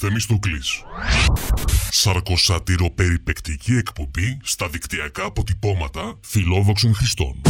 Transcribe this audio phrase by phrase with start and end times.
[0.00, 0.82] Θεμιστοκλής.
[1.90, 7.40] Σαρκοσατηροπεριπεκτική εκπομπή στα δικτυακά αποτυπώματα φιλόδοξων χρηστών.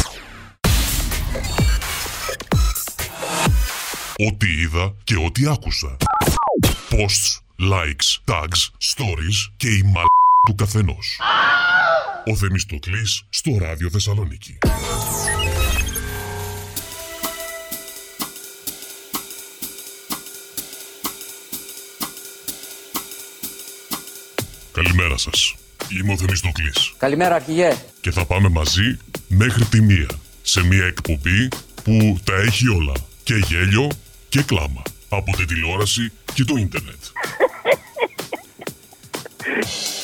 [4.28, 5.96] Ό,τι είδα και ό,τι άκουσα.
[6.90, 8.62] Posts, likes, tags,
[8.94, 10.06] stories και η μαλ
[10.46, 11.20] του καθενός.
[12.26, 14.58] Ο Θεμιστοκλής στο Ράδιο Θεσσαλονίκη.
[24.82, 25.54] Καλημέρα σας.
[25.88, 27.76] Είμαι ο Θεμιστοκλής Καλημέρα, αρχηγέ.
[28.00, 30.08] και θα πάμε μαζί μέχρι τη μία
[30.42, 31.48] σε μια εκπομπή
[31.84, 32.92] που τα έχει όλα.
[33.22, 33.90] Και γέλιο
[34.28, 34.82] και κλάμα.
[35.08, 36.96] Από την τηλεόραση και το ίντερνετ.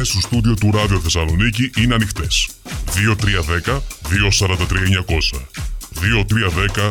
[0.00, 2.48] γραμμές στο στούντιο του Ράδιο Θεσσαλονίκη είναι ανοιχτές.
[2.86, 5.40] 2310 243 900
[5.94, 6.90] 2310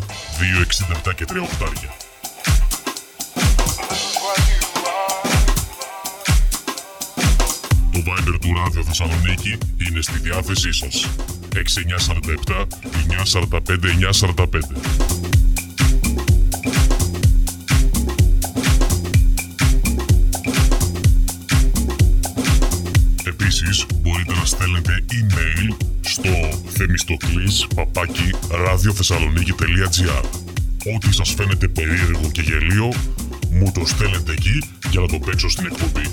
[1.09, 1.95] 267 και 3 οκτάρια.
[7.91, 9.57] Το Viber του Ράδιο Θεσσαλονίκη
[9.89, 11.05] είναι στη διάθεσή σας.
[11.53, 12.67] 6947
[13.33, 15.08] 945 945.
[25.11, 30.23] Email στο θεμιστοκλής παπάκι ραδιοθεσσαλονίκη.gr
[30.95, 32.94] Ό,τι σας φαίνεται περίεργο και γελίο,
[33.52, 36.05] μου το στέλνετε εκεί για να το παίξω στην εκπομπή.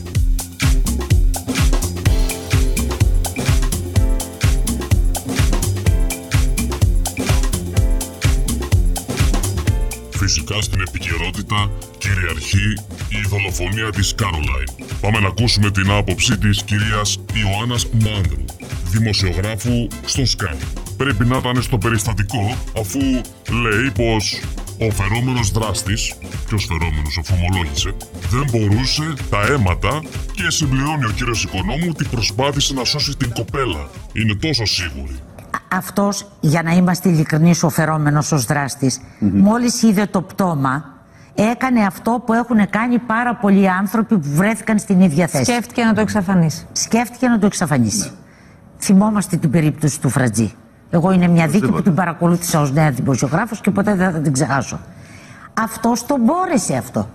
[10.10, 12.72] Φυσικά στην επικαιρότητα κυριαρχεί
[13.08, 14.68] η δολοφονία της Κάρολαϊν.
[15.00, 18.44] Πάμε να ακούσουμε την άποψη της κυρίας Ιωάννας Μάνδρου,
[18.90, 20.56] δημοσιογράφου στο Sky.
[20.96, 22.98] Πρέπει να ήταν στο περιστατικό αφού
[23.62, 24.40] λέει πως
[24.78, 26.14] ο φερόμενος δράστης,
[26.46, 27.94] ποιος φερόμενος αφού ομολόγησε,
[28.30, 30.02] δεν μπορούσε τα αίματα
[30.32, 33.88] και συμπληρώνει ο κύριος Οικονόμου ότι προσπάθησε να σώσει την κοπέλα.
[34.12, 35.16] Είναι τόσο σίγουρη.
[35.68, 40.84] αυτός, για να είμαστε ειλικρινείς, ο φερόμενος ως δράστης, μόλις είδε το πτώμα,
[41.34, 45.44] έκανε αυτό που έχουν κάνει πάρα πολλοί άνθρωποι που βρέθηκαν στην ίδια θέση.
[45.44, 46.66] Σκέφτηκε να το εξαφανίσει.
[46.72, 48.10] Σκέφτηκε να το εξαφανίσει.
[48.78, 50.52] Θυμόμαστε την περίπτωση του Φρατζή.
[50.90, 54.32] Εγώ είναι μια δίκη που την παρακολούθησα ως νέα δημοσιογράφος και ποτέ δεν θα την
[54.32, 54.80] ξεχάσω.
[55.54, 57.08] Αυτός τον μπόρεσε αυτό.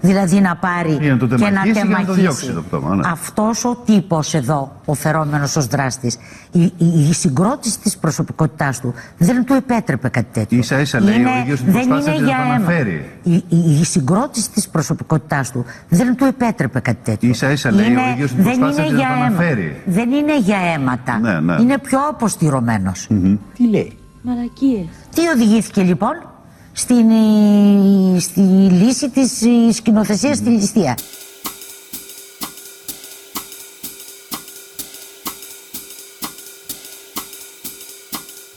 [0.00, 2.20] Δηλαδή να πάρει Ή να το και να τεμαχίσει και να το τεμαχίσει.
[2.20, 3.08] διώξει το πτώμα, ναι.
[3.10, 6.16] Αυτός ο τύπος εδώ, ο φερόμενος ως δράστης,
[6.52, 10.58] η, η, η συγκρότηση της προσωπικότητάς του δεν του επέτρεπε κάτι τέτοιο.
[10.58, 12.54] Ίσα ίσα λέει ο ίδιος την δεν προσπάθησε είναι να για το αίμα.
[12.54, 13.10] αναφέρει.
[13.22, 17.28] Η, η, η συγκρότηση της προσωπικότητάς του δεν του επέτρεπε κάτι τέτοιο.
[17.28, 19.24] Ίσα ίσα λέει ο ίδιος την δεν προσπάθησε είναι να για το αίμα.
[19.26, 19.82] αναφέρει.
[19.86, 21.18] Δεν είναι για αίματα.
[21.18, 21.56] Ναι, ναι.
[21.60, 23.06] Είναι πιο αποστηρωμένος.
[23.56, 24.86] Τι λέει; Μαλακίες.
[25.14, 26.12] Τι οδηγήθηκε λοιπόν;
[26.76, 30.98] Στην, ε, στη λύση της ε, σκηνοθεσίας στη ληστεία.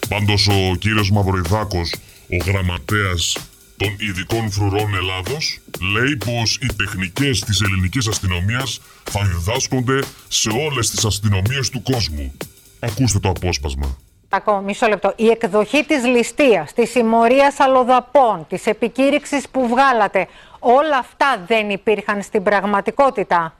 [0.09, 1.93] Πάντως ο κύριος Μαυροϊδάκος,
[2.29, 3.37] ο γραμματέας
[3.77, 5.59] των ειδικών φρουρών Ελλάδος,
[5.93, 12.33] λέει πως οι τεχνικές της ελληνικής αστυνομίας θα διδάσκονται σε όλες τις αστυνομίες του κόσμου.
[12.79, 13.97] Ακούστε το απόσπασμα.
[14.29, 15.13] Ακόμα μισό λεπτό.
[15.15, 20.27] Η εκδοχή της ληστείας, της συμμορίας αλλοδαπών, της επικήρυξης που βγάλατε,
[20.59, 23.53] όλα αυτά δεν υπήρχαν στην πραγματικότητα.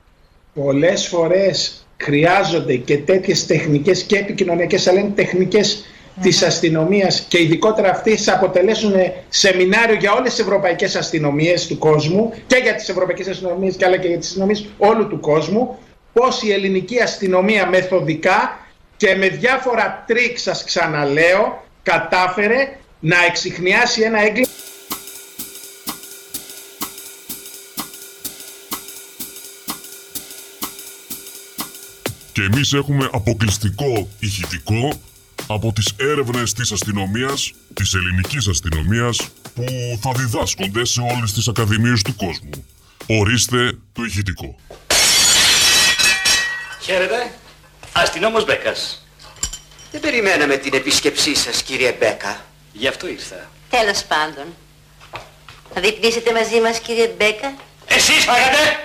[0.54, 5.84] Πολλές φορές χρειάζονται και τέτοιες τεχνικές και επικοινωνιακές, αλλά είναι τεχνικές
[6.20, 8.92] της αστυνομίας και ειδικότερα αυτές θα αποτελέσουν
[9.28, 13.96] σεμινάριο για όλες τις ευρωπαϊκές αστυνομίες του κόσμου και για τις ευρωπαϊκές αστυνομίες και αλλά
[13.96, 15.78] και για τις αστυνομίες όλου του κόσμου
[16.12, 18.58] πώς η ελληνική αστυνομία μεθοδικά
[19.00, 24.48] και με διάφορα τρικ σας ξαναλέω κατάφερε να εξιχνιάσει ένα έγκλημα
[32.32, 35.00] Και εμείς έχουμε αποκλειστικό ηχητικό
[35.46, 39.18] από τις έρευνες της αστυνομίας, της ελληνικής αστυνομίας,
[39.54, 39.64] που
[40.02, 42.66] θα διδάσκονται σε όλες τις ακαδημίες του κόσμου.
[43.06, 44.56] Ορίστε το ηχητικό.
[46.80, 47.39] Χαίρετε.
[47.92, 49.04] Αστυνόμος Μπέκας.
[49.90, 52.44] Δεν περιμέναμε την επίσκεψή σας, κύριε Μπέκα.
[52.72, 53.50] Γι' αυτό ήρθα.
[53.70, 54.44] Τέλος πάντων.
[55.74, 57.54] Θα διπνήσετε μαζί μας κύριε Μπέκα;
[57.86, 58.78] Εσείς φάγατε!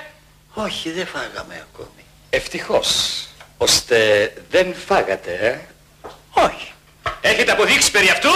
[0.54, 2.06] Όχι, δεν φάγαμε ακόμη.
[2.30, 3.20] Ευτυχώς.
[3.58, 5.60] Ώστε δεν φάγατε, ε;
[6.32, 6.74] Όχι.
[7.22, 8.30] Έχετε αποδείξει περί αυτού;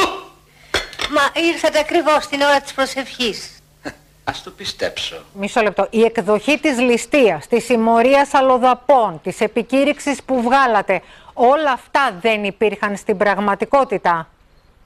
[1.09, 3.58] Μα ήρθατε ακριβώς την ώρα της προσευχής.
[4.29, 5.15] Ας το πιστέψω.
[5.33, 5.87] Μισό λεπτό.
[5.89, 11.01] Η εκδοχή της ληστείας, της συμμορίας αλλοδαπών, της επικήρυξης που βγάλατε,
[11.33, 14.29] όλα αυτά δεν υπήρχαν στην πραγματικότητα.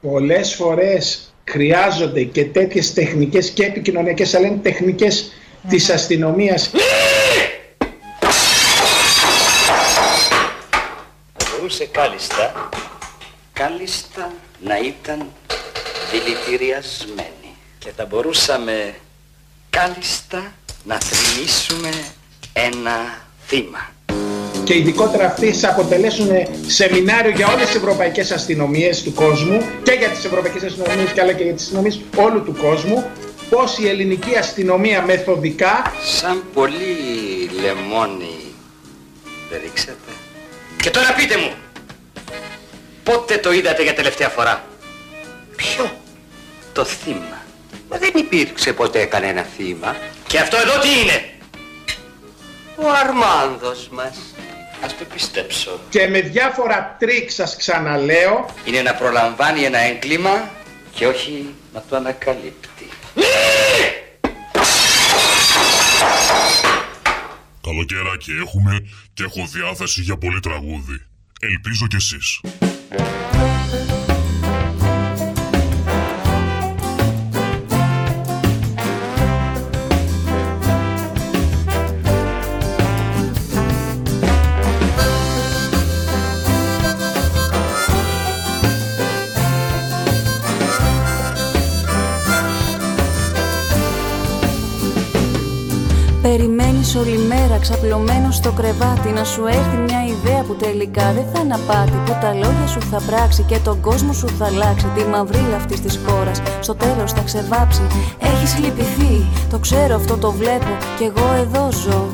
[0.01, 5.31] Πολλές φορές χρειάζονται και τέτοιες τεχνικές και επικοινωνιακές, αλλά είναι τεχνικές
[5.69, 6.72] της αστυνομίας.
[11.38, 12.69] Θα μπορούσε κάλλιστα,
[13.54, 14.31] κάλλιστα
[14.63, 15.25] να ήταν
[16.12, 17.56] δηλητηριασμένη.
[17.80, 18.96] Και θα μπορούσαμε
[19.78, 20.54] κάλλιστα
[20.84, 21.90] να θρυνήσουμε
[22.54, 23.92] ένα θύμα.
[24.64, 26.30] και ειδικότερα αυτοί θα αποτελέσουν
[26.68, 31.34] σεμινάριο για όλες τις ευρωπαϊκές αστυνομίες του κόσμου και για τις ευρωπαϊκές αστυνομίες και αλλά
[31.34, 33.12] και για τις αστυνομίες όλου του κόσμου
[33.50, 36.96] πώς η ελληνική αστυνομία μεθοδικά Σαν πολύ
[37.62, 38.38] λεμόνι
[39.50, 40.12] δεν ρίξατε.
[40.81, 41.52] Και τώρα πείτε μου,
[43.04, 44.64] πότε το είδατε για τελευταία φορά;
[45.56, 45.92] Ποιο;
[46.74, 47.43] Το θύμα.
[47.94, 49.95] Μα δεν υπήρξε ποτέ κανένα θύμα.
[50.28, 51.34] Και αυτό εδώ τι είναι;
[52.75, 54.18] Ο Αρμάνδος μας.
[54.84, 55.80] Ας το πιστέψω.
[55.90, 60.50] και με διάφορα τρικ σας ξαναλέω Είναι να προλαμβάνει ένα έγκλημα
[60.95, 62.90] και όχι να το ανακαλύπτει.
[67.62, 71.06] Καλοκαιράκι έχουμε και έχω διάθεση για πολύ τραγούδι.
[71.39, 72.39] Ελπίζω κι εσείς.
[97.00, 101.98] Όλη μέρα ξαπλωμένος στο κρεβάτι Να σου έρθει μια ιδέα που τελικά δεν θα αναπάτη
[102.06, 105.81] Που τα λόγια σου θα πράξει και τον κόσμο σου θα αλλάξει Τη μαυρίλα αυτής
[105.81, 107.81] της χώρας στο τέλος θα ξεβάψει.
[108.19, 112.07] Έχεις λυπηθεί, το ξέρω αυτό το βλέπω Κι εγώ εδώ ζω.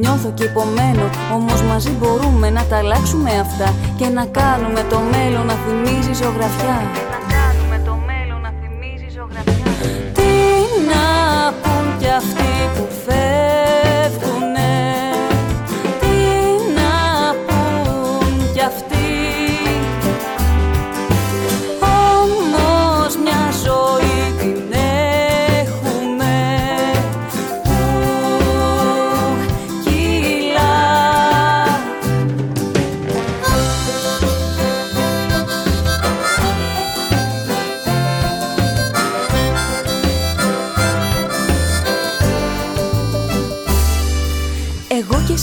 [0.00, 5.46] Νιώθω και υπομένω, όμως μαζί μπορούμε να τα αλλάξουμε αυτά Και να κάνουμε το μέλλον
[5.46, 6.76] να θυμίζει ζωγραφιά.
[7.14, 9.66] Να κάνουμε το μέλλον να θυμίζει ζωγραφιά
[10.18, 10.32] Τι
[10.90, 11.04] να
[11.62, 13.63] πουν κι αυτοί που φεύγουνε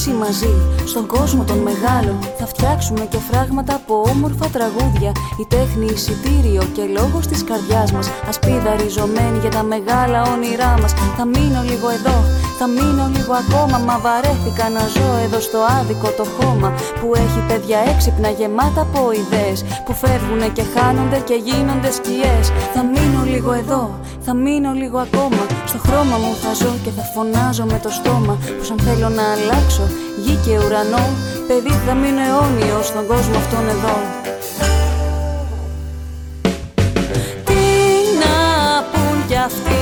[0.01, 0.53] Εγώ και εσύ μαζί,
[0.85, 5.11] στον κόσμο των μεγάλων Θα φτιάξουμε και φράγματα από όμορφα τραγούδια.
[5.39, 10.93] Η τέχνη εισιτήριο και λόγος της καρδιάς μας Ασπίδα ριζωμένη για τα μεγάλα όνειρά μας.
[11.17, 12.15] Θα μείνω λίγο εδώ,
[12.63, 16.69] θα μείνω λίγο ακόμα Μα βαρέθηκα να ζω εδώ στο άδικο το χώμα
[16.99, 22.45] Που έχει παιδιά έξυπνα γεμάτα από ιδέες Που φεύγουνε και χάνονται και γίνονται σκιές.
[22.73, 27.03] Θα μείνω λίγο εδώ, θα μείνω λίγο ακόμα Στο χρώμα μου θα ζω και θα
[27.13, 29.85] φωνάζω με το στόμα Πως αν θέλω να αλλάξω
[30.23, 31.05] γη και ουρανό
[31.47, 33.95] Παιδί θα μείνω αιώνιο στον κόσμο αυτόν εδώ.
[37.47, 37.63] Τι
[38.21, 38.35] να
[38.91, 39.80] πουν κι αυτοί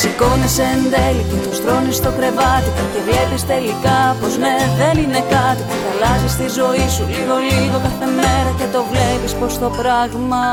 [0.00, 5.22] σηκώνεσαι εν τέλει και το στρώνεις στο κρεβάτι Και βλέπεις τελικά πως ναι δεν είναι
[5.34, 9.68] κάτι Που αλλάζεις τη ζωή σου λίγο λίγο κάθε μέρα Και το βλέπεις πως το
[9.80, 10.46] πράγμα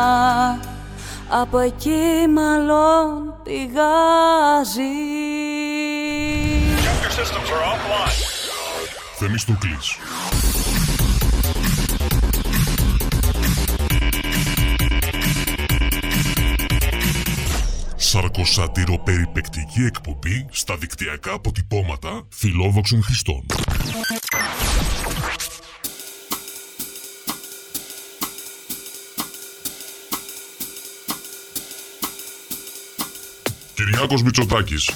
[1.42, 2.04] από εκεί
[2.38, 4.96] μάλλον πηγάζει
[9.18, 9.98] Θεμιστοκλής.
[18.16, 23.46] Σαρκοσάτηρο περιπεκτική εκπομπή στα δικτυακά αποτυπώματα φιλόδοξων χρηστών.
[33.74, 34.90] Κυριάκος Μητσοτάκης.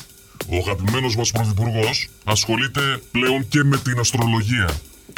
[0.50, 4.70] Ο αγαπημένος μας πρωθυπουργός ασχολείται πλέον και με την αστρολογία,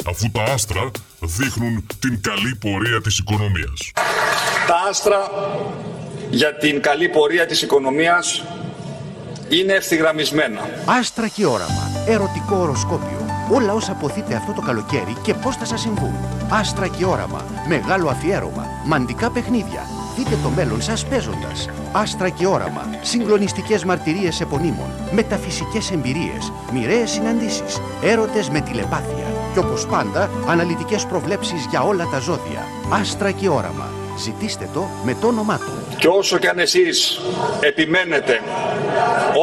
[0.06, 0.90] αφού τα άστρα
[1.20, 3.92] δείχνουν την καλή πορεία της οικονομίας.
[4.66, 5.30] Τα άστρα
[6.32, 8.44] για την καλή πορεία της οικονομίας
[9.48, 10.60] είναι ευθυγραμμισμένα.
[10.98, 11.90] Άστρα και όραμα.
[12.08, 13.26] Ερωτικό οροσκόπιο.
[13.52, 16.14] Όλα όσα αποθείτε αυτό το καλοκαίρι και πώς θα σας συμβούν.
[16.50, 17.44] Άστρα και όραμα.
[17.68, 18.66] Μεγάλο αφιέρωμα.
[18.84, 19.82] Μαντικά παιχνίδια.
[20.16, 21.68] Δείτε το μέλλον σας παίζοντας.
[21.92, 22.88] Άστρα και όραμα.
[23.02, 24.90] Συγκλονιστικές μαρτυρίες επωνύμων.
[25.12, 26.52] Μεταφυσικές εμπειρίες.
[26.72, 27.80] Μοιραίες συναντήσεις.
[28.02, 29.26] Έρωτες με τηλεπάθεια.
[29.52, 32.66] Και όπως πάντα, αναλυτικές προβλέψεις για όλα τα ζώδια.
[32.90, 34.01] Άστρα και όραμα.
[34.18, 35.96] Ζητήστε το με το όνομά του.
[35.98, 37.20] Και όσο κι αν εσείς
[37.60, 38.40] επιμένετε,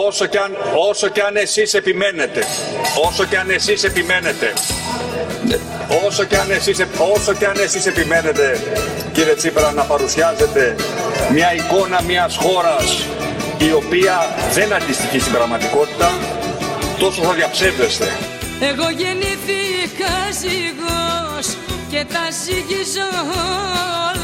[0.08, 0.58] όσο κι αν,
[0.90, 2.44] όσο κι αν εσείς επιμένετε,
[3.08, 4.54] όσο κι αν εσείς επιμένετε,
[6.08, 6.86] όσο κι αν εσείς,
[7.16, 8.60] όσο κι αν εσείς επιμένετε,
[9.12, 10.76] κύριε Τσίπρα, να παρουσιάζετε
[11.32, 13.06] μια εικόνα μιας χώρας
[13.58, 16.12] η οποία δεν αντιστοιχεί στην πραγματικότητα,
[17.00, 18.08] τόσο θα διαψεύδεστε.
[18.62, 21.58] Εγώ γεννήθηκα ζυγός
[21.92, 24.19] και τα ζυγίζω όλα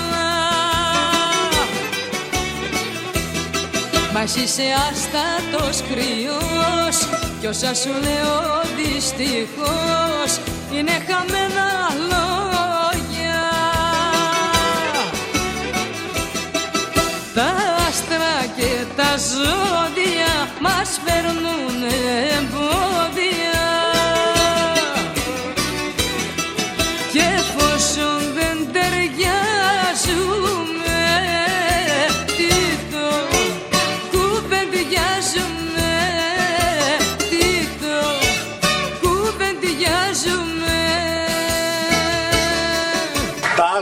[4.16, 6.98] Μα εσύ είσαι άστατος κρυός
[7.40, 10.40] Κι όσα σου λέω δυστυχώς
[10.74, 11.68] Είναι χαμένα
[12.12, 13.44] λόγια.
[17.34, 17.56] Τα
[17.88, 21.84] άστρα και τα ζώδια Μας φέρνουν
[22.38, 23.35] εμπόδια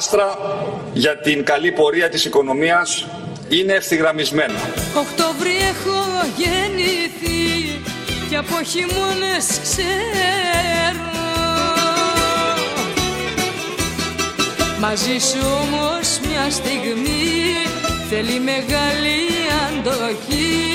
[0.04, 0.38] άστρα
[0.94, 3.08] για την καλή πορεία της οικονομίας
[3.50, 4.60] είναι ευθυγραμμισμένα.
[4.98, 6.00] Οκτώβρη έχω
[6.38, 7.82] γεννηθεί
[8.30, 11.12] και από χειμώνες ξέρω
[14.80, 17.56] Μαζί σου όμως μια στιγμή
[18.10, 19.20] θέλει μεγάλη
[19.68, 20.72] αντοχή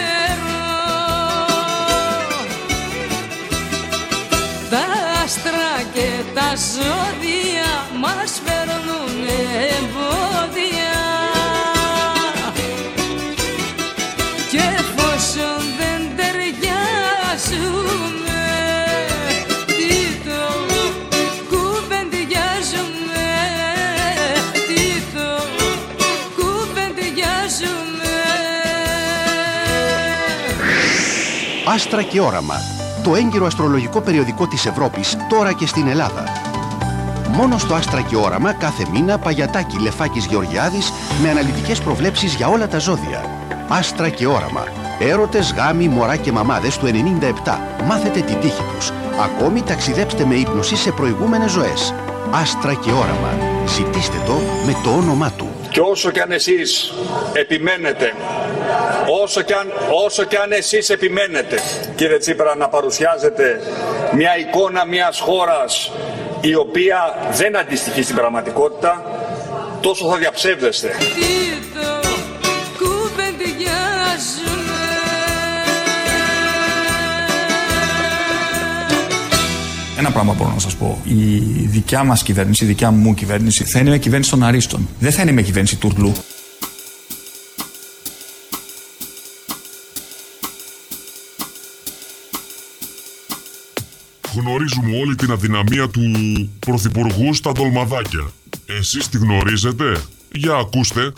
[4.70, 9.16] Τα άστρα και τα ζώδια μας φέρνουν
[9.78, 10.96] εμπόδια
[14.52, 16.52] και εφόσον δεν ταιριάζουμε
[19.66, 19.94] τι
[20.26, 20.44] το
[21.50, 23.28] κουβεντιάζουμε
[24.68, 25.30] τι το
[26.36, 28.14] κουβεντιάζουμε
[31.66, 32.83] Άστρα και όραμα.
[33.04, 36.24] Το έγκυρο αστρολογικό περιοδικό της Ευρώπης τώρα και στην Ελλάδα.
[37.30, 40.92] Μόνο στο Άστρα και Όραμα κάθε μήνα Παγιατάκη Λεφάκης Γεωργιάδης
[41.22, 43.26] με αναλυτικές προβλέψεις για όλα τα ζώδια.
[43.68, 44.64] Άστρα και Όραμα.
[45.00, 47.60] Έρωτες, γάμοι, μωρά και μαμάδες του 97.
[47.86, 48.92] Μάθετε την τύχη τους.
[49.24, 51.94] Ακόμη ταξιδέψτε με ύπνωση σε προηγούμενες ζωές.
[52.32, 53.38] Άστρα και Όραμα.
[53.68, 54.34] Ζητήστε το
[54.66, 55.48] με το όνομά του.
[55.70, 56.94] Και όσο κι αν εσείς
[57.34, 58.14] επιμένετε,
[59.24, 59.68] όσο κι αν,
[60.06, 61.60] όσο κι αν εσείς επιμένετε,
[61.96, 63.62] κύριε Τσίπρα, να παρουσιάζετε
[64.16, 65.92] μια εικόνα μιας χώρας
[66.42, 69.04] η οποία δεν αντιστοιχεί στην πραγματικότητα,
[69.82, 70.88] τόσο θα διαψεύδεστε.
[70.88, 71.02] Τι
[71.74, 72.08] το
[72.78, 74.64] κουβεντιάζουμε
[79.98, 81.02] Ένα πράγμα μπορώ να σας πω.
[81.04, 84.90] Η δικιά μας κυβέρνηση, η δικιά μου κυβέρνηση, θα είναι με κυβέρνηση των Αρίστων.
[85.00, 86.14] Δεν θα είναι με κυβέρνηση τουρλού.
[94.46, 96.02] Γνωρίζουμε όλη την αδυναμία του
[96.60, 98.32] Πρωθυπουργού στα δολμαδάκια.
[98.80, 101.14] Εσείς τη γνωρίζετε; Για ακούστε.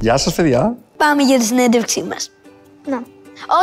[0.00, 0.76] Γεια σας, παιδιά.
[0.96, 2.30] Πάμε για τη συνέντευξή μας.
[2.86, 2.96] Να.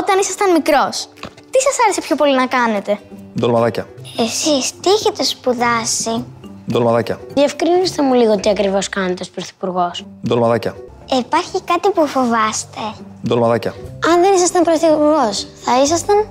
[0.01, 2.99] Όταν ήσασταν μικρός, τι σας άρεσε πιο πολύ να κάνετε;
[3.39, 3.87] Ντολμαδάκια.
[4.17, 6.25] Εσείς τι έχετε σπουδάσει;
[6.71, 7.19] Ντολμαδάκια.
[7.33, 10.05] Διευκρίνηστε μου λίγο τι ακριβώς κάνετε ως πρωθυπουργός.
[10.27, 10.75] Ντολμαδάκια.
[11.19, 12.79] Υπάρχει κάτι που φοβάστε;
[13.27, 13.73] Ντολμαδάκια.
[14.11, 16.27] Αν δεν ήσασταν πρωθυπουργός, θα ήσασταν...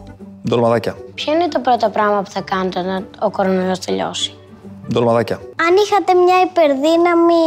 [0.48, 0.96] Ντολμαδάκια.
[1.16, 4.34] Ποιο είναι το πρώτο πράγμα που θα κάνετε όταν ο κορονοϊός τελειώσει;
[4.92, 5.36] Ντολμαδάκια.
[5.36, 7.44] Αν είχατε μια υπερδύναμη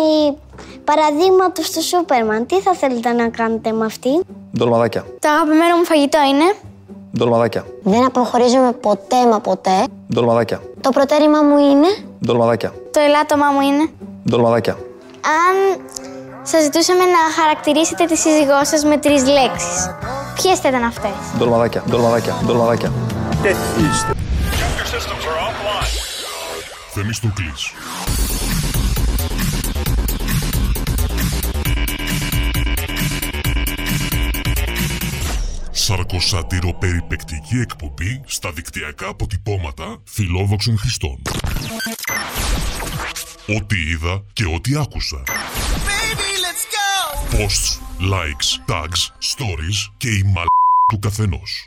[0.83, 4.09] παραδείγματος του Σούπερμαν, τι θα θέλετε να κάνετε με αυτή;
[4.57, 5.01] Ντολμαδάκια.
[5.19, 6.53] Το αγαπημένο μου φαγητό είναι;
[7.17, 7.65] Ντολμαδάκια.
[7.83, 9.83] Δεν αποχωρίζομαι ποτέ μα ποτέ.
[10.13, 10.61] Ντολμαδάκια.
[10.81, 11.87] Το προτέρημά μου είναι;
[12.25, 12.73] Ντολμαδάκια.
[12.91, 13.89] Το ελάττωμά μου είναι;
[14.29, 14.73] Ντολμαδάκια.
[15.39, 15.81] Αν
[16.41, 19.95] σας ζητούσαμε να χαρακτηρίσετε τη σύζυγό σας με τρεις λέξεις,
[20.35, 21.83] ποιες θα ήταν αυτές; Ντολμαδάκια.
[21.89, 22.33] Ντολμαδάκια.
[22.45, 22.91] Ντολμαδάκια.
[26.93, 27.73] Θεμίστοκλης.
[35.71, 41.21] Σαρκοσατυροπεριπεκτική εκπομπή στα δικτυακά αποτυπώματα φιλόδοξων χρηστών.
[43.57, 45.23] Ό,τι είδα και ό,τι άκουσα.
[47.31, 47.69] Posts,
[48.01, 49.01] likes, tags,
[49.35, 50.45] stories και η μαλ
[50.87, 51.65] του καθενός.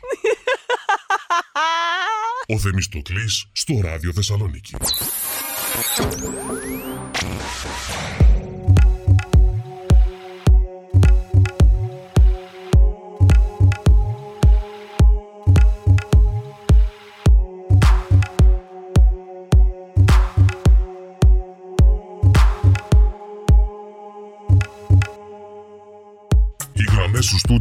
[2.53, 4.75] Ο Θεμιστοκλής στο Ράδιο Θεσσαλονίκη.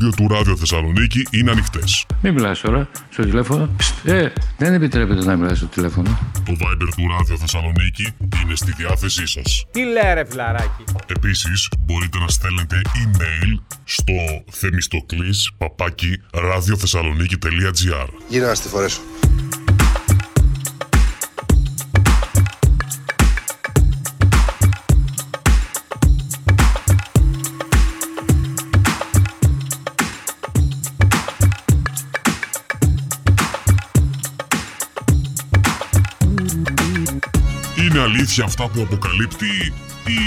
[0.03, 2.07] Στούντιο του Ράδιο Θεσσαλονίκη είναι ανοιχτές.
[2.23, 3.69] Μην μιλάς τώρα στο τηλέφωνο.
[3.77, 6.19] Ψ, Ε, δεν επιτρέπεται να μιλάς στο τηλέφωνο.
[6.45, 9.65] Το Viber του Ράδιο Θεσσαλονίκη είναι στη διάθεσή σας.
[9.71, 10.85] Τι λέει ρε φιλαράκι.
[11.07, 14.13] Επίσης, μπορείτε να στέλνετε email στο
[14.51, 19.01] θεμιστοκλής παπάκι ραδιοθεσσαλονίκη.gr Γύρω να στη φορέσω.
[38.33, 39.75] Αλήθεια αυτά που αποκαλύπτει
[40.07, 40.21] η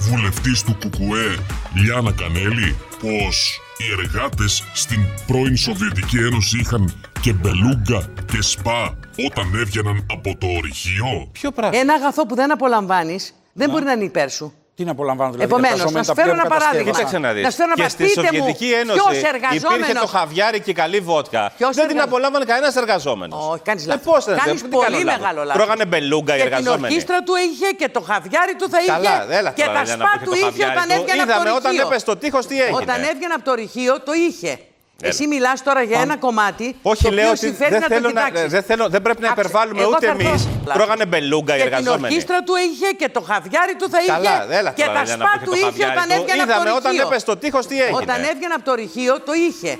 [0.00, 1.36] βουλευτής του Κουκουέ
[1.74, 9.54] Λιάνα Κανέλη πως οι εργάτες στην πρώην Σοβιετική Ένωση είχαν και μπελούγκα και σπα όταν
[9.54, 11.28] έβγαιναν από το ορυχείο.
[11.32, 11.78] Ποιο πράγμα.
[11.78, 14.52] Ένα αγαθό που δεν απολαμβάνεις δεν μπορεί να είναι υπέρ σου.
[14.78, 15.50] Τι να απολαμβάνω δηλαδή.
[15.50, 16.92] Επομένως, εργαζόμενοι να σου τα φέρω οποία ένα παράδειγμα.
[16.92, 17.06] κατασκευάζουν.
[17.10, 17.44] Κοίταξε να δεις.
[17.46, 18.22] Να σου φέρω ένα Και στη παράδειγμα.
[18.22, 21.42] Πείτε μου, Σοβιετική Ένωση ποιος υπήρχε το εργαζόμενος- χαβιάρι και η καλή βότκα.
[21.58, 23.38] Ποιος δεν την εργα- απολάμβανε κανένας εργαζόμενος.
[23.52, 24.04] Όχι, κάνεις Ε, λάθος.
[24.10, 25.18] πώς δεν Κάνεις τι πολύ κάνω λάθος.
[25.20, 25.56] μεγάλο λάθος.
[25.58, 26.86] Τρώγανε μπελούγκα οι Και την εργαζόμενοι.
[26.88, 28.90] ορχήστρα του είχε και το χαβιάρι του θα είχε.
[28.96, 30.94] Καλά, έλα και τώρα, τα Λένα, σπα που είχε του το είχε χαβιάρι όταν του.
[30.98, 31.86] έβγαινε από το Είδαμε όταν ρηχείο.
[31.88, 32.78] έπεσε το τείχος τι έγινε.
[32.82, 34.52] Όταν έβγαινε από το ρηχείο το είχε.
[35.02, 35.10] Έλα.
[35.12, 36.76] Εσύ μιλάς τώρα για ένα κομμάτι.
[36.82, 38.50] Όχι, το λέω οποίο ότι συμφέρει δεν, να το θέλω να, κοιτάξεις.
[38.52, 40.48] δεν, θέλω, δεν πρέπει να Άκουσε, υπερβάλλουμε εγώ ούτε θα έρθω- εμείς.
[40.66, 40.74] Λάθος.
[40.82, 42.04] Τρώγανε μπελούγκα οι Και την εργαζόμενοι.
[42.06, 44.10] ορχήστρα του είχε και το χαβιάρι του θα είχε.
[44.12, 46.14] Καλά, έλα και τώρα, τα Λένα, σπα που είχε του το είχε χαβιάρι όταν του.
[46.20, 47.06] έβγαινε από το Είδαμε όταν ρηχείο.
[47.08, 49.72] έπεσε το τείχος τι έγινε; Όταν έβγαινε από το ρηχείο το είχε.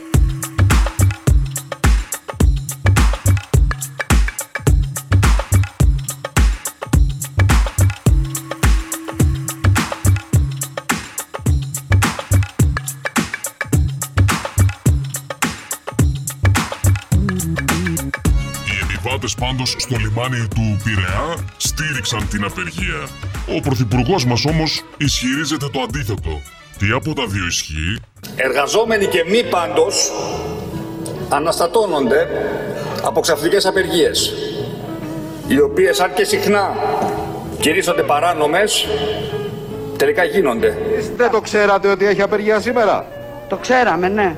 [19.58, 23.08] Επιβάτες πάντως στο λιμάνι του Πειραιά στήριξαν την απεργία.
[23.56, 26.40] Ο πρωθυπουργός μας όμως ισχυρίζεται το αντίθετο.
[26.78, 28.00] Τι από τα δύο ισχύει;
[28.36, 30.12] Εργαζόμενοι και μη πάντως
[31.28, 32.28] αναστατώνονται
[33.02, 34.32] από ξαφνικές απεργίες,
[35.48, 36.74] οι οποίες αν και συχνά
[37.60, 38.86] κηρύσσονται παράνομες,
[39.96, 40.78] τελικά γίνονται.
[41.16, 43.06] Δεν το ξέρατε ότι έχει απεργία σήμερα;
[43.48, 44.36] Το ξέραμε, ναι.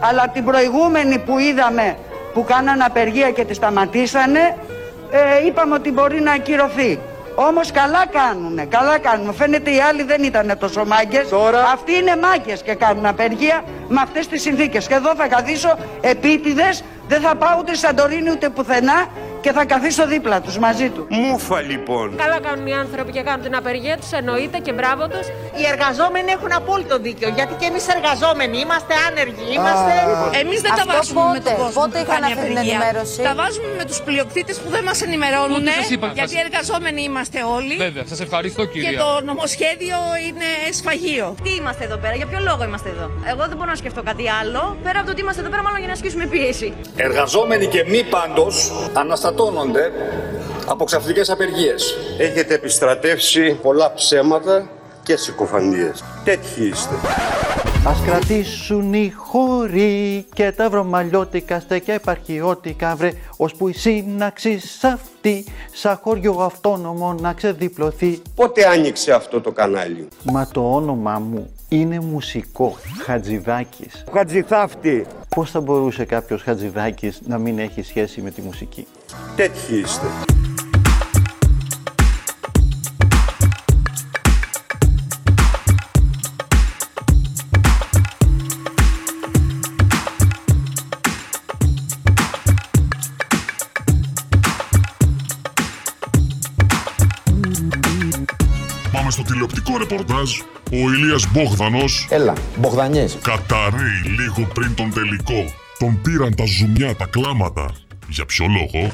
[0.00, 1.96] Αλλά την προηγούμενη που είδαμε
[2.32, 4.56] που κάνανε απεργία και τη σταματήσανε,
[5.10, 6.98] ε, είπαμε ότι μπορεί να ακυρωθεί.
[7.34, 9.34] Όμως καλά κάνουνε, καλά κάνουν.
[9.34, 11.28] Φαίνεται οι άλλοι δεν ήταν τόσο μάγκες.
[11.72, 14.86] Αυτοί είναι μάγκες και κάνουν απεργία με αυτές τις συνθήκες.
[14.86, 19.06] Και εδώ θα καθίσω επίτηδες, δεν θα πάω ούτε Σαντορίνη ούτε πουθενά
[19.40, 21.06] και θα καθίσω δίπλα τους μαζί του.
[21.08, 22.16] Μούφα λοιπόν.
[22.16, 25.26] Καλά κάνουν οι άνθρωποι και κάνουν την απεργία τους, εννοείται και μπράβο τους.
[25.60, 27.28] Οι εργαζόμενοι έχουν απόλυτο δίκιο.
[27.38, 29.44] Γιατί και εμείς εργαζόμενοι είμαστε άνεργοι.
[29.56, 29.92] Είμαστε.
[30.42, 32.56] Εμείς δεν τα Αυτό βάζουμε με πότε, τον κόσμο πότε που είχαν κάνει αυτή την
[32.58, 32.78] απεργία.
[32.80, 35.60] ενημέρωση; Τα βάζουμε με τους πλειοκτήτες που δεν μας ενημερώνουν.
[35.62, 37.74] Ούτε σας είπα, Γιατί σας- εργαζόμενοι είμαστε όλοι.
[37.86, 38.98] Βέβαια, σας ευχαριστώ Και κυρία.
[39.04, 40.48] το νομοσχέδιο είναι
[40.78, 41.26] σφαγείο.
[41.46, 44.24] Τι είμαστε εδώ πέρα, για ποιο λόγο είμαστε εδώ; Εγώ δεν μπορώ να σκεφτώ κάτι
[44.40, 44.62] άλλο.
[44.86, 46.68] Πέρα από το ότι είμαστε εδώ πέρα, μάλλον για να ασκήσουμε πίεση.
[47.08, 48.54] Εργαζόμενοι και μη πάντως
[49.30, 49.92] αναστατώνονται
[50.66, 51.94] από ξαφνικές απεργίες.
[52.18, 54.68] Έχετε επιστρατεύσει πολλά ψέματα
[55.02, 56.04] και συκοφαντίες.
[56.24, 56.94] Τέτοιοι είστε.
[57.86, 65.44] Ας κρατήσουν οι χώροι και τα ευρωμαλλιώτικα στέκια επαρχιώτικα βρε ώσπου η σύναξη σ' αυτή
[65.72, 68.22] σαν χωριό αυτόνομο να ξεδιπλωθεί.
[68.34, 74.04] Πότε άνοιξε αυτό το κανάλι; Μα το όνομά μου είναι μουσικό, Χατζηδάκης.
[74.12, 75.06] Χατζηθάφτη.
[75.36, 78.86] Πώς θα μπορούσε κάποιος Χατζηδάκης να μην έχει σχέση με τη μουσική;
[79.36, 80.06] Τέτοιοι είστε.
[99.90, 100.30] Ρεπορτάζ.
[100.72, 103.18] Ο Ηλίας Μπόγδανος Έλα, Μπογδανιές.
[103.22, 105.52] καταραίει λίγο πριν τον τελικό.
[105.78, 107.70] Τον πήραν τα ζουμιά, τα κλάματα.
[108.08, 108.90] Για ποιο λόγο;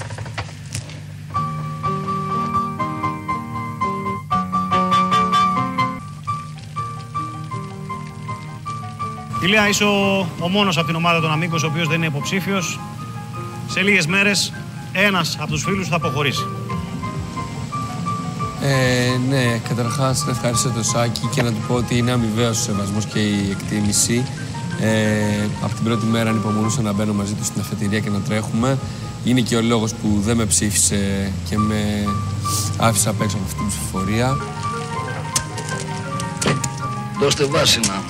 [9.42, 12.80] Ηλία, είσαι ο, ο μόνος από την ομάδα των Αμίκος ο οποίος δεν είναι υποψήφιος.
[13.68, 14.52] Σε λίγες μέρες
[14.92, 16.46] ένας από τους φίλους σου θα αποχωρήσει.
[18.68, 22.62] Ε, ναι, καταρχάς να ευχαριστήσω τον Σάκη και να του πω ότι είναι αμοιβαίος ο
[22.62, 24.26] σεβασμός και η εκτίμηση.
[24.80, 28.78] Ε, από την πρώτη μέρα ανυπομονούσα να μπαίνω μαζί του στην αφετηρία και να τρέχουμε.
[29.24, 32.04] Είναι και ο λόγος που δεν με ψήφισε και με
[32.76, 34.36] άφησε απ' έξω από αυτή την ψηφοφορία.
[37.20, 38.02] Δώστε βάση να.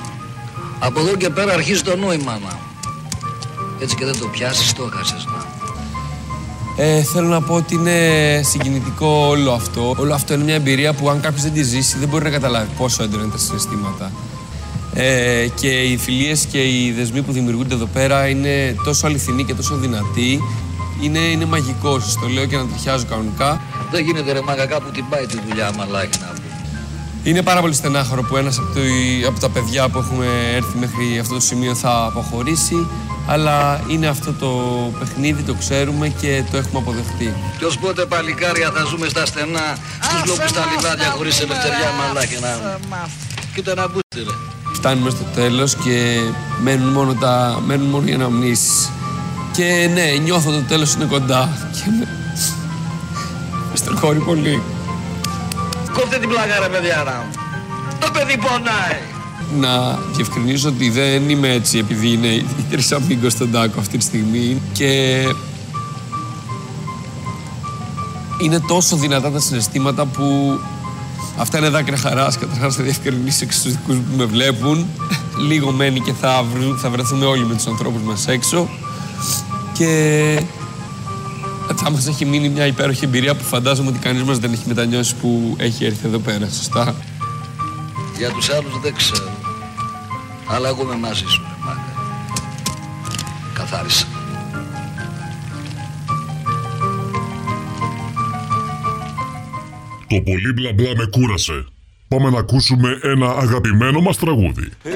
[0.79, 2.59] Από εδώ και πέρα αρχίζει το νόημα να.
[3.79, 5.56] Έτσι και δεν το πιάσεις, το έχασες να.
[6.79, 7.99] Ε, θέλω να πω ότι είναι
[8.43, 9.95] συγκινητικό όλο αυτό.
[9.97, 12.69] Όλο αυτό είναι μια εμπειρία που αν κάποιος δεν τη ζήσει δεν μπορεί να καταλάβει
[12.77, 14.11] πόσο έντονα είναι τα συναισθήματα.
[14.93, 19.53] Ε, και οι φιλίες και οι δεσμοί που δημιουργούνται εδώ πέρα είναι τόσο αληθινοί και
[19.53, 20.41] τόσο δυνατοί.
[21.01, 23.61] Είναι, είναι μαγικό, σας το λέω και να τριχιάζω κανονικά.
[23.91, 26.46] Δεν γίνεται ρε μάγκα κάπου την πάει τη δουλειά μαλάκι να πούμε.
[27.27, 28.79] Είναι πάρα πολύ στενάχωρο που ένας από, το,
[29.27, 32.87] από τα παιδιά που έχουμε έρθει μέχρι αυτό το σημείο θα αποχωρήσει.
[33.27, 34.49] Αλλά είναι αυτό το
[34.99, 37.33] παιχνίδι, το ξέρουμε και το έχουμε αποδεχτεί.
[37.57, 42.35] Κι ως πότε παλικάρια θα ζούμε στα στενά, στους λόπους τα λιβάδια χωρίς ελευθεριά μαλάκι
[42.41, 42.97] να πούμε.
[43.55, 44.35] Κοίτα να μπούστε ρε.
[44.73, 46.19] Φτάνουμε στο τέλος και
[46.61, 48.89] μένουν μόνο, τα, μένουν μόνο οι αναμνήσεις.
[49.51, 52.07] Και ναι, νιώθω το τέλος είναι κοντά και με,
[53.71, 54.61] με στενοχωρεί πολύ.
[55.99, 57.31] Κόφτε την πλάκα ρε παιδιά να μου.
[57.99, 58.99] Το παιδί πονάει.
[59.59, 64.03] Να διευκρινίσω ότι δεν είμαι έτσι επειδή είναι οι τρεις αμίγκος στον τάκο αυτή τη
[64.03, 65.23] στιγμή και
[68.41, 70.59] είναι τόσο δυνατά τα συναισθήματα που
[71.37, 72.37] αυτά είναι δάκρυα χαράς.
[72.37, 74.85] Καταρχάς θα διευκρινίσω και στους δικούς μου που με βλέπουν.
[75.47, 78.69] Λίγο μένει και θα, βρου- θα βρεθούμε όλοι με τους ανθρώπους μας έξω
[79.73, 80.41] και
[81.75, 85.15] θα μας έχει μείνει μια υπέροχη εμπειρία που φαντάζομαι ότι κανείς μας δεν έχει μετανιώσει
[85.15, 86.95] που έχει έρθει εδώ πέρα, σωστά;
[88.17, 89.29] Για τους άλλους δεν ξέρω.
[90.47, 91.93] Αλλά εγώ είμαι μαζί σου ρε μάγκα.
[93.53, 94.05] Καθάρισα.
[100.07, 101.65] Το πολύ μπλα μπλα με κούρασε.
[102.07, 104.69] Πάμε να ακούσουμε ένα αγαπημένο μας τραγούδι.
[104.83, 104.89] Hey,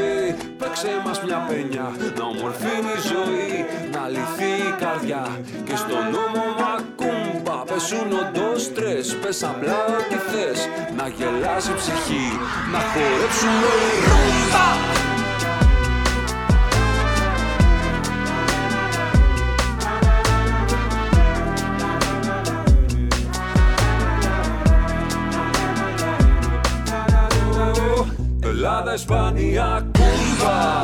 [0.58, 1.86] παίξε μας μια πένια
[2.18, 3.54] Να ομορφύνει η ζωή
[3.94, 5.24] Να λυθεί η καρδιά
[5.68, 6.51] Και στο νόμο
[7.82, 10.68] μακούμπα Πέσουν όντως τρες Πες απλά ό,τι θες.
[10.98, 12.40] Να γελάσει η ψυχή
[12.72, 13.72] Να χορέψουμε
[14.08, 15.00] ρούμπα.
[28.50, 30.80] Ελλάδα, Ισπανία, κούμπα.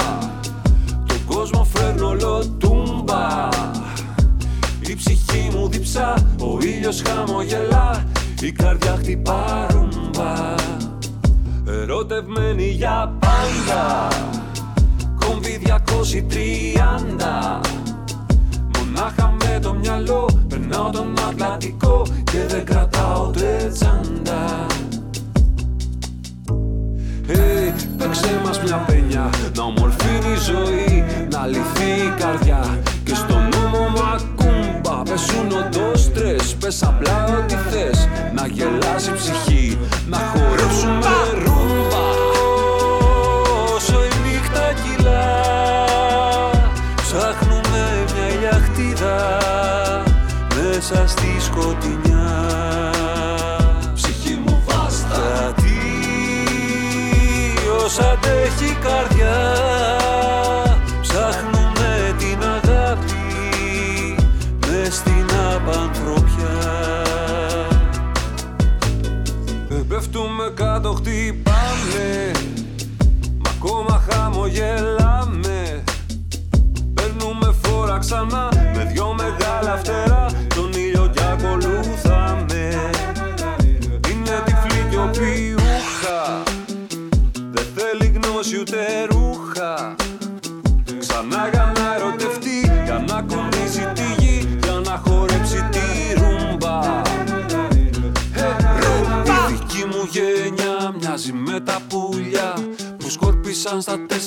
[1.08, 3.57] Τον κόσμο φέρνω όλο τούμπα
[5.38, 8.04] Η ψυχή μου διψά, ο ήλιος χαμογελά
[8.42, 10.56] Η καρδιά χτυπά ρούμπα.
[11.82, 14.08] Ερωτευμένη για πάντα
[15.20, 15.72] Κομβή 230
[18.78, 24.66] Μονάχα με το μυαλό Περνάω τον Ατλαντικό Και δεν κρατάω ούτε τσάντα
[27.28, 32.82] Hey, παίξε μας μια πένια Να ομορφύνει η ζωή Να λυθεί η καρδιά
[35.10, 38.08] Πέσουν όντως τρες Πες απλά ό,τι θες.
[38.34, 41.08] Να γελάσει η ψυχή Να χορέψουμε
[41.44, 42.06] ρούμπα.
[43.76, 45.36] Όσο η νύχτα κυλά
[46.96, 49.38] Ψάχνουμε μια ηλιαχτίδα
[50.56, 52.07] Μέσα στη σκοτεινιά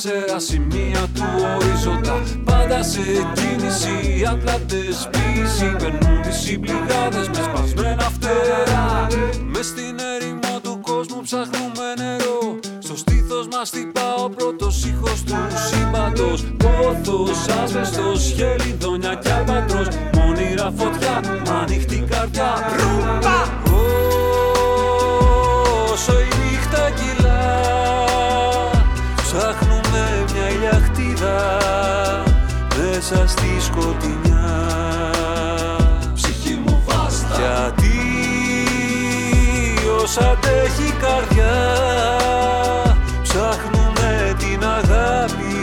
[0.03, 1.25] τέσσερα σημεία του
[1.57, 2.23] οριζόντα.
[2.45, 3.01] Πάντα σε
[3.35, 5.77] κίνηση Ατλαντες πίση.
[5.79, 9.07] Περνούν τις συμπληγάδες με σπασμένα φτερά.
[9.53, 12.59] Μες στην έρημο του κόσμου ψάχνουμε νερό.
[12.79, 15.37] Στο στήθος μας χτυπά ο πρώτος ήχος του
[15.69, 16.45] σύμπαντος.
[16.63, 22.51] Πόθος, άσβεστος, χελιδόνια κι αλμπατρός Μόνιρα φωτιά, μ' ανοιχτή καρδιά
[40.13, 41.57] Ποιος αντέχει η καρδιά.
[43.23, 45.55] Ψάχνουμε την αγάπη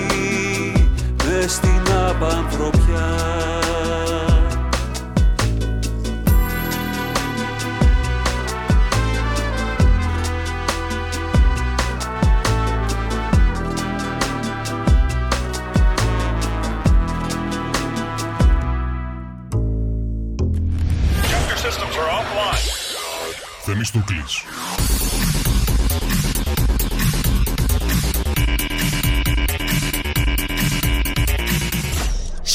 [1.25, 2.77] Μες στην απανθρωπιά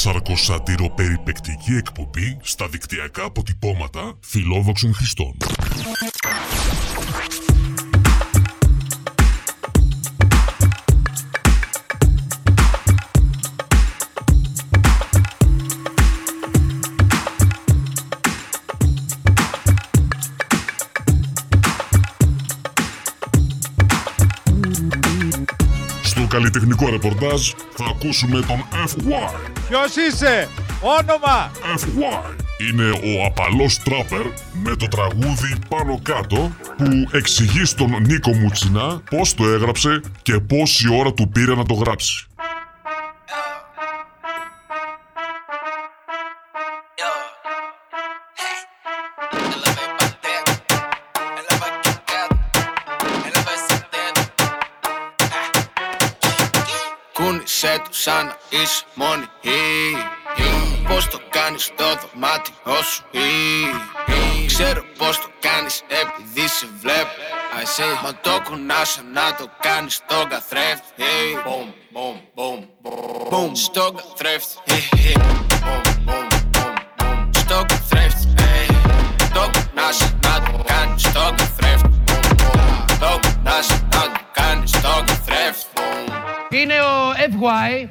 [0.02, 0.40] Θεμιστοκλής.
[0.42, 5.36] Σαρκοσατυροπεριπεκτική εκπομπή στα δικτυακά αποτυπώματα φιλόδοξων χρηστών.
[26.02, 29.61] Στο καλλιτεχνικό ρεπορτάζ θα ακούσουμε τον FY.
[29.72, 30.48] Ποιος είσαι,
[30.80, 32.34] όνομα; FY
[32.70, 39.34] είναι ο απαλός τράπερ με το τραγούδι πάνω κάτω που εξηγεί στον Νίκο Μουτσινά πώς
[39.34, 42.26] το έγραψε και πόση ώρα του πήρε να το γράψει.
[57.24, 59.24] Κούνησέ του σαν να είσαι μόνη
[60.88, 63.02] Πώς το κάνεις στο δωμάτιό σου.
[63.10, 67.14] Ή Ξέρω πώς το κάνεις επειδή σε βλέπω.
[67.56, 71.12] Α, εσύ Μα το κουνάς σαν να το κάνεις στον καθρέφτη.
[71.44, 72.60] Μπομ, μπομ, μπομ,
[73.30, 73.52] μπομ.
[73.54, 74.60] Στον καθρέφτη.
[75.64, 77.30] Μπομ, μπομ, μπομ, μπομ.
[77.40, 78.34] Στον καθρέφτη
[79.34, 82.02] Το κουνάς σαν να το κάνεις στον καθρέφτη.
[83.00, 85.21] Το κουνάς σαν να το κάνεις στον καθρέφτη
[86.62, 87.88] Είναι ο FY.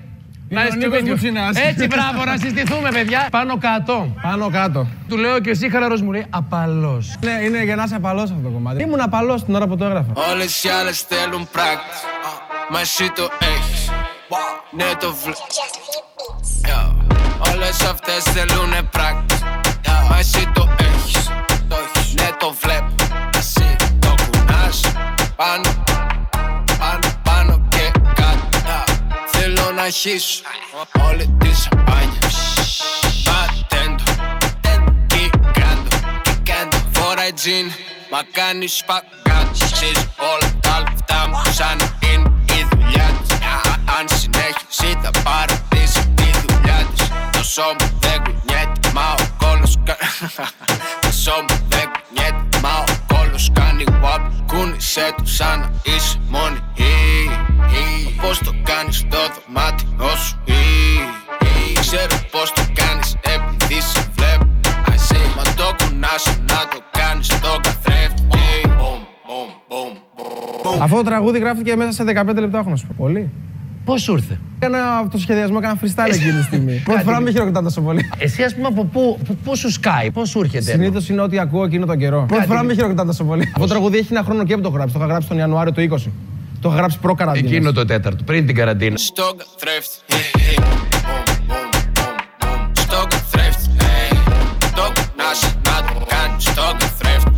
[0.49, 1.55] Είναι ο Νίκος Μουτσινάς.
[1.57, 3.27] Έτσι, μπράβο, να συστηθούμε, παιδιά.
[3.31, 4.15] Πάνω κάτω.
[4.21, 4.88] Πάνω κάτω.
[5.07, 7.15] Του λέω και εσύ χαλαρό μου λέει απαλός.
[7.23, 8.84] Ναι, είναι για να είσαι απαλός αυτό το κομμάτι.
[8.84, 10.12] Ήμουν απαλός την ώρα που το έγραφα.
[10.31, 11.99] Όλες οι άλλες θέλουν πράκτης
[12.71, 13.89] Μα εσύ το έχεις
[14.71, 15.34] Ναι το βλέ...
[16.67, 17.53] Yeah.
[17.53, 19.39] Όλες αυτές θέλουνε πράκτης
[20.10, 20.90] Μα εσύ το έχεις
[29.91, 30.41] Θέλω να χύσω
[31.10, 32.30] Όλη τη σαμπάνια.
[33.27, 34.04] Πατέντο
[35.08, 36.77] Τι κάντο Τι κάντο.
[36.91, 37.71] Φοράει τζιν
[38.12, 39.47] Μα κάνει σπαγκάτ.
[39.71, 43.32] Ξέρεις όλα τα λεφτά μου Σαν να είναι η δουλειά της.
[43.36, 47.08] Α, Αν συνέχισει θα παρατήσει τη δουλειά της.
[47.32, 49.97] Το σώμα δεν κουνιέται Μα ο κόλος κα-
[51.01, 56.60] Το σώμα δεν κουνιέται Μα ο κόλος κάνει wap Κούνησέ του σαν να είσαι μόνη
[58.21, 60.62] Πώς το κάνεις στο δωμάτιό σου ή,
[61.47, 61.79] ή.
[61.79, 64.45] Ξέρω πώς το κάνεις επειδή σε βλέπω
[64.89, 68.23] Α, εσύ Μα το κουνάς να το κάνεις στο καθρέφτη
[68.77, 69.91] Μπομ, μπομ, μπομ,
[70.63, 72.93] μπομ Αυτό το τραγούδι γράφτηκε μέσα σε 15 λεπτά, έχω να σου πω.
[72.97, 73.29] Πολύ.
[73.86, 76.81] Πώς σου ήρθε; Έκανα το σχεδιασμό, έκανα freestyle εκείνη τη στιγμή.
[76.86, 78.10] Πρώτη φορά με χειροκροτάνε τόσο πολύ.
[78.17, 80.71] Εσύ, ας πούμε, από πού, από πού σου σκάει, πώς σου έρχεται.
[80.71, 82.25] Συνήθως είναι ό,τι ακούω εκείνο τον καιρό.
[82.27, 83.41] Πρώτη φορά με χειροκροτάνε τόσο πολύ.
[83.41, 84.93] Αυτό το τραγούδι έχει ένα χρόνο και που το έχω γράψει.
[84.93, 86.10] Το είχα γράψει τον Ιανουάριο του 20.
[86.62, 87.47] Το είχα γράψει προ καραντίνα.
[87.47, 88.97] Εκείνο το τέταρτο, πριν την καραντίνα.
[88.97, 89.97] Στο καθρέφτη
[91.06, 93.69] Μπομ, μπομ, μπομ, μπομ Στο καθρέφτη
[94.76, 97.32] Το κουνάς να το κάνεις στο καθρέφτη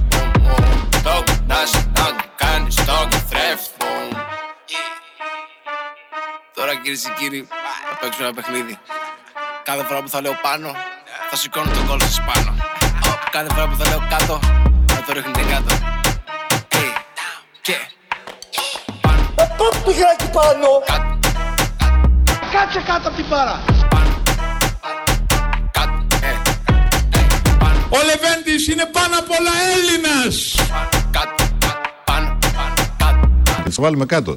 [1.04, 3.72] Το κουνάς να το κάνεις στο καθρέφτη
[6.56, 7.48] Τώρα κυρίε και κύριοι,
[7.90, 8.78] θα παίξουμε ένα παιχνίδι.
[9.64, 10.70] Κάθε φορά που θα λέω πάνω,
[11.30, 12.52] θα σηκώνω τον κόλ σας πάνω.
[13.32, 14.40] Κάθε φορά που θα λέω κάτω,
[14.94, 15.74] θα το ρίχνετε κάτω.
[16.68, 16.78] Ε,
[17.62, 17.76] Και
[19.63, 20.67] Πάπ το χεράκι πάνω.
[22.54, 23.56] Κάτσε κάτω από την πάρα.
[27.89, 30.36] Ο Λεβέντης είναι πάνω απ' όλα Έλληνας.
[33.63, 34.36] Θα σε βάλουμε κάτω.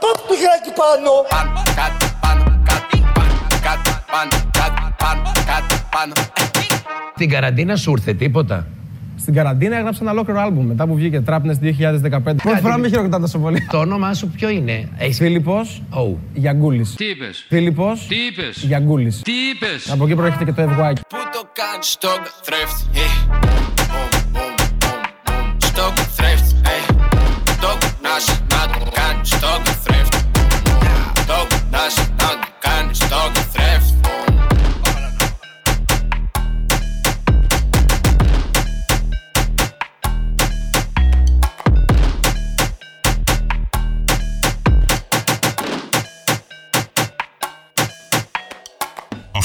[0.00, 1.10] Πάπ το χεράκι πάνω.
[7.16, 8.66] Την καραντίνα σου ήρθε τίποτα;
[9.22, 12.34] Στην καραντίνα έγραψα ένα ολόκληρο άλμπουμ μετά που βγήκε Trapness 2015.
[12.42, 13.66] Πρώτη φορά με χειροκροτάνε τόσο πολύ.
[13.70, 15.16] Το όνομά σου ποιο είναι, Έχεις...
[15.16, 16.14] Φίλιππος Oh.
[16.34, 16.94] Γιαγκούλης.
[16.94, 19.20] Τι είπες; Φίλιππος Τι είπες; Γιαγκούλης.
[19.22, 20.92] Τι είπες; Από εκεί προέρχεται και το FY.
[21.08, 25.56] Πού το κάνεις στον καθρέφτη ε; Μπομ, μπομ, μπομ, μπομ.
[25.58, 26.78] Στον καθρέφτη ε;
[27.64, 30.18] Το κουνάς να το κάνεις στον καθρέφτη
[31.30, 33.51] Το κουνάς να το κάνεις στον καθρέφτη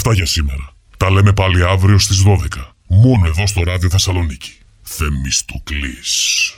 [0.10, 0.70] Αυτά για σήμερα.
[0.98, 2.74] Τα λέμε πάλι αύριο στις 12.
[2.88, 4.52] Μόνο εδώ στο ράδιο Θεσσαλονίκη.
[4.82, 6.54] Θεμιστοκλής.